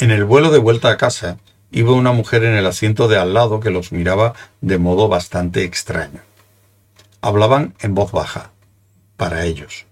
En 0.00 0.10
el 0.10 0.24
vuelo 0.24 0.50
de 0.50 0.58
vuelta 0.58 0.90
a 0.90 0.96
casa, 0.96 1.36
iba 1.70 1.92
una 1.92 2.12
mujer 2.12 2.42
en 2.44 2.54
el 2.54 2.66
asiento 2.66 3.06
de 3.06 3.18
al 3.18 3.34
lado 3.34 3.60
que 3.60 3.70
los 3.70 3.92
miraba 3.92 4.32
de 4.60 4.78
modo 4.78 5.08
bastante 5.08 5.62
extraño. 5.62 6.20
Hablaban 7.20 7.74
en 7.80 7.94
voz 7.94 8.10
baja, 8.10 8.50
para 9.18 9.44
ellos. 9.44 9.84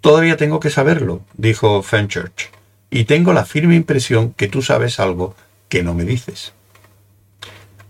Todavía 0.00 0.38
tengo 0.38 0.58
que 0.58 0.70
saberlo, 0.70 1.20
dijo 1.34 1.82
Fenchurch, 1.82 2.50
y 2.90 3.04
tengo 3.04 3.34
la 3.34 3.44
firme 3.44 3.76
impresión 3.76 4.32
que 4.32 4.48
tú 4.48 4.62
sabes 4.62 4.98
algo 4.98 5.36
que 5.68 5.82
no 5.82 5.92
me 5.92 6.04
dices. 6.04 6.54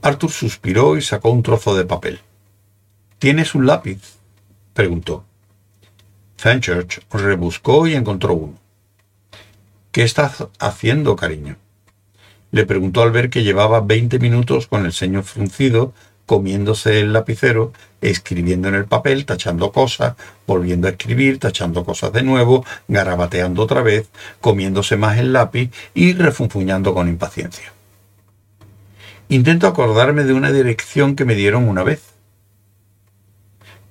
Arthur 0.05 0.31
suspiró 0.31 0.99
y 0.99 1.01
sacó 1.01 1.31
un 1.31 1.43
trozo 1.43 1.75
de 1.75 1.87
papel. 1.87 2.21
¿Tienes 3.19 3.55
un 3.55 3.67
lápiz? 3.67 4.19
preguntó. 4.75 5.25
Fenchurch 6.37 7.01
rebuscó 7.11 7.87
y 7.87 7.95
encontró 7.95 8.35
uno. 8.35 8.59
¿Qué 9.93 10.03
estás 10.03 10.45
haciendo, 10.59 11.17
cariño? 11.17 11.57
Le 12.51 12.67
preguntó 12.67 13.01
al 13.01 13.13
ver 13.13 13.31
que 13.31 13.45
llevaba 13.45 13.81
veinte 13.81 14.19
minutos 14.19 14.67
con 14.67 14.85
el 14.85 14.93
ceño 14.93 15.23
fruncido, 15.23 15.95
comiéndose 16.27 17.01
el 17.01 17.15
lapicero, 17.15 17.73
escribiendo 18.03 18.69
en 18.69 18.75
el 18.75 18.85
papel, 18.85 19.25
tachando 19.25 19.73
cosas, 19.73 20.17
volviendo 20.47 20.87
a 20.87 20.91
escribir, 20.91 21.39
tachando 21.39 21.83
cosas 21.83 22.13
de 22.13 22.23
nuevo, 22.23 22.67
garabateando 22.89 23.63
otra 23.63 23.81
vez, 23.81 24.11
comiéndose 24.43 24.99
más 24.99 25.17
el 25.17 25.33
lápiz 25.33 25.71
y 25.95 26.13
refunfuñando 26.13 26.93
con 26.93 27.09
impaciencia. 27.09 27.73
Intento 29.29 29.67
acordarme 29.67 30.25
de 30.25 30.33
una 30.33 30.53
dirección 30.53 31.17
que 31.17 31.25
me 31.25 31.35
dieron 31.35 31.69
una 31.69 31.83
vez. 31.83 32.03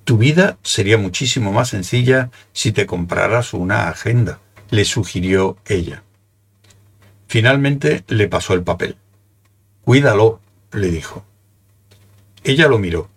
Tu 0.04 0.18
vida 0.18 0.58
sería 0.62 0.98
muchísimo 0.98 1.52
más 1.52 1.70
sencilla 1.70 2.30
si 2.52 2.72
te 2.72 2.86
compraras 2.86 3.54
una 3.54 3.88
agenda, 3.88 4.38
le 4.70 4.84
sugirió 4.84 5.56
ella. 5.66 6.02
Finalmente 7.26 8.04
le 8.08 8.28
pasó 8.28 8.54
el 8.54 8.62
papel. 8.62 8.96
Cuídalo, 9.82 10.40
le 10.72 10.90
dijo. 10.90 11.24
Ella 12.44 12.68
lo 12.68 12.78
miró. 12.78 13.08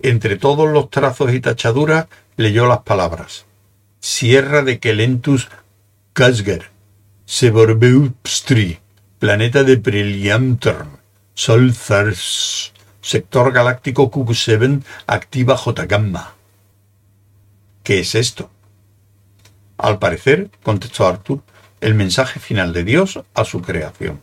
Entre 0.00 0.36
todos 0.36 0.70
los 0.70 0.90
trazos 0.90 1.32
y 1.32 1.40
tachaduras 1.40 2.06
leyó 2.36 2.66
las 2.66 2.80
palabras. 2.80 3.46
Sierra 3.98 4.62
de 4.62 4.78
Kelentus 4.78 5.48
Kasger, 6.12 6.70
Seborbeupstri, 7.24 8.78
planeta 9.18 9.64
de 9.64 9.76
Brilliantern, 9.76 10.95
Sol 11.38 11.74
Thurs, 11.74 12.72
sector 13.02 13.52
galáctico 13.52 14.10
Q7, 14.10 14.82
activa 15.06 15.54
J 15.58 15.84
gamma. 15.84 16.34
¿Qué 17.82 18.00
es 18.00 18.14
esto? 18.14 18.50
Al 19.76 19.98
parecer, 19.98 20.50
contestó 20.62 21.06
Arthur, 21.06 21.42
el 21.82 21.94
mensaje 21.94 22.40
final 22.40 22.72
de 22.72 22.84
Dios 22.84 23.20
a 23.34 23.44
su 23.44 23.60
creación. 23.60 24.22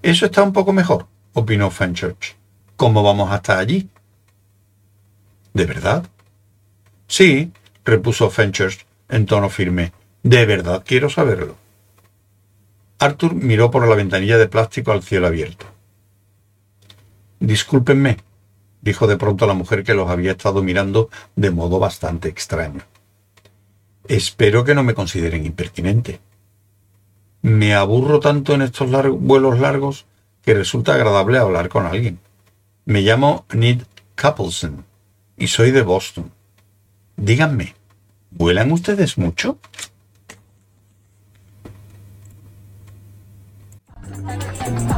Eso 0.00 0.26
está 0.26 0.44
un 0.44 0.52
poco 0.52 0.72
mejor, 0.72 1.08
opinó 1.32 1.72
Fenchurch. 1.72 2.36
¿Cómo 2.76 3.02
vamos 3.02 3.32
hasta 3.32 3.58
allí? 3.58 3.90
¿De 5.54 5.64
verdad? 5.64 6.06
Sí, 7.08 7.52
repuso 7.84 8.30
Fenchurch 8.30 8.86
en 9.08 9.26
tono 9.26 9.50
firme. 9.50 9.92
De 10.22 10.46
verdad 10.46 10.84
quiero 10.86 11.10
saberlo. 11.10 11.56
Arthur 12.98 13.34
miró 13.34 13.70
por 13.70 13.86
la 13.86 13.94
ventanilla 13.94 14.38
de 14.38 14.48
plástico 14.48 14.92
al 14.92 15.02
cielo 15.02 15.28
abierto. 15.28 15.66
Discúlpenme, 17.38 18.16
dijo 18.80 19.06
de 19.06 19.16
pronto 19.16 19.46
la 19.46 19.54
mujer 19.54 19.84
que 19.84 19.94
los 19.94 20.10
había 20.10 20.32
estado 20.32 20.62
mirando 20.62 21.08
de 21.36 21.50
modo 21.50 21.78
bastante 21.78 22.28
extraño. 22.28 22.82
Espero 24.08 24.64
que 24.64 24.74
no 24.74 24.82
me 24.82 24.94
consideren 24.94 25.46
impertinente. 25.46 26.20
Me 27.42 27.74
aburro 27.74 28.18
tanto 28.18 28.54
en 28.54 28.62
estos 28.62 28.90
vuelos 29.20 29.60
largos 29.60 30.06
que 30.42 30.54
resulta 30.54 30.94
agradable 30.94 31.38
hablar 31.38 31.68
con 31.68 31.86
alguien. 31.86 32.18
Me 32.84 33.02
llamo 33.02 33.44
Ned 33.52 33.82
Coupleson 34.20 34.84
y 35.36 35.46
soy 35.46 35.70
de 35.70 35.82
Boston. 35.82 36.32
Díganme, 37.16 37.76
¿vuelan 38.30 38.72
ustedes 38.72 39.18
mucho? 39.18 39.58
Stop. 44.28 44.97